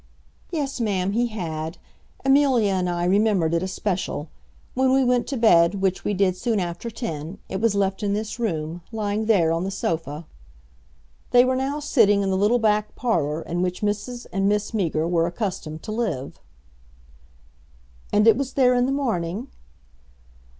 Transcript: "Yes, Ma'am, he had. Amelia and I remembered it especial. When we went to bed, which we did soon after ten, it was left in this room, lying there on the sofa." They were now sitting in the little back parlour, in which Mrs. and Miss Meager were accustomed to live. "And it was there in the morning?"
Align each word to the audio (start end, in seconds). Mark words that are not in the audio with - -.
"Yes, 0.49 0.79
Ma'am, 0.81 1.11
he 1.11 1.27
had. 1.27 1.77
Amelia 2.25 2.71
and 2.73 2.89
I 2.89 3.05
remembered 3.05 3.53
it 3.53 3.61
especial. 3.61 4.29
When 4.73 4.91
we 4.93 5.03
went 5.03 5.27
to 5.27 5.37
bed, 5.37 5.75
which 5.75 6.03
we 6.03 6.15
did 6.15 6.35
soon 6.35 6.59
after 6.59 6.89
ten, 6.89 7.37
it 7.49 7.61
was 7.61 7.75
left 7.75 8.01
in 8.01 8.13
this 8.13 8.39
room, 8.39 8.81
lying 8.91 9.27
there 9.27 9.51
on 9.51 9.63
the 9.63 9.69
sofa." 9.69 10.25
They 11.29 11.45
were 11.45 11.55
now 11.55 11.79
sitting 11.79 12.23
in 12.23 12.31
the 12.31 12.35
little 12.35 12.57
back 12.57 12.95
parlour, 12.95 13.43
in 13.43 13.61
which 13.61 13.81
Mrs. 13.83 14.25
and 14.33 14.49
Miss 14.49 14.73
Meager 14.73 15.07
were 15.07 15.27
accustomed 15.27 15.83
to 15.83 15.91
live. 15.91 16.39
"And 18.11 18.27
it 18.27 18.35
was 18.35 18.53
there 18.53 18.73
in 18.73 18.87
the 18.87 18.91
morning?" 18.91 19.49